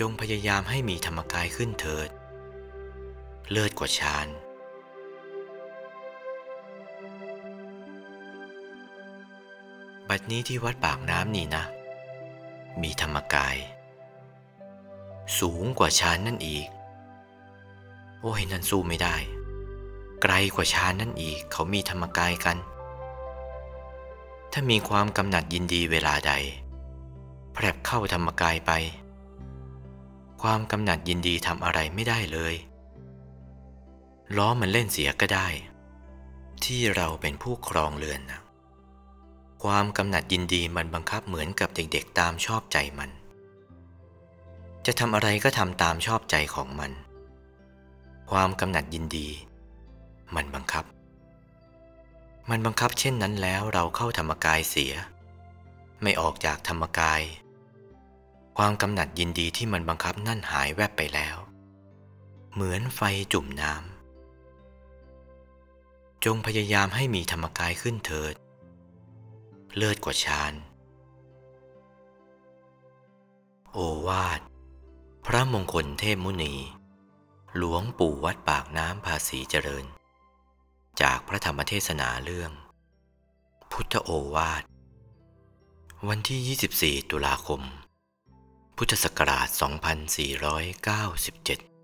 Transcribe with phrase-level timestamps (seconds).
[0.00, 2.08] จงพยายามให้มีธรรมกายขึ้นเถิด
[3.50, 4.26] เลิศกว่าฌาน
[10.08, 11.64] บัดนี้ที่วัดปากน้ำนี่นะ
[12.82, 13.56] มีธรรมกาย
[15.38, 16.66] สูงกว่าฌานนั่นอีก
[18.20, 19.16] โอ้ยนั่นสู้ไม่ได้
[20.22, 22.56] ไกลกว่าฌานนั่นอีกเขามีธรรมกายกัน
[24.52, 26.32] ถ้ามีความกำหนัดยินดีเวลาใด
[27.52, 28.72] แผลบเข้าธรรมกายไป
[30.42, 32.54] ความกำหนัดยินดีทำอะไรไม่ได้เลย
[34.36, 35.48] ล้อมันเล่นเสียก็ได้
[36.64, 38.40] ที่เราเป็นผู้ครองเรือนนะ
[39.64, 43.10] ความกำหนัดยินดีมันบังคับเหมือนกับเด็กๆตามชอบใจมัน
[44.86, 46.92] จะทำอะไรก็ทำตามชอบใจของมัน
[48.30, 49.28] ความกำหนัดยินดี
[50.34, 50.84] มันบังคับ
[52.50, 54.92] มันบังคับเช่นนั้นแล้วเราเข้าธรรมกายเสีย
[56.02, 57.22] ไม่ออกจากธรรมกาย
[58.56, 61.36] ความกำหนัดยินดีที่มันบังคับนั่นหายแวบไปแล้ว
[62.52, 63.00] เหมือนไฟ
[63.32, 63.96] จุ่มน้ำ
[66.24, 68.34] จงพยายามให้มีธรรมกายขึ้นเถิด
[69.76, 70.54] เลิศกว่าฌาน
[73.72, 74.40] โอวาท
[75.26, 76.54] พระมงคลเทพมุนี
[77.56, 79.84] หลวงปู่วัดปากน้ำภาษีเจริญ
[81.00, 82.52] จากพระธรรมเทศนาเรื่อง
[83.72, 84.62] พุทธโอวาท
[86.08, 87.62] วันที่ 24 ตุลาคม
[88.80, 91.75] พุทธศักราช 2497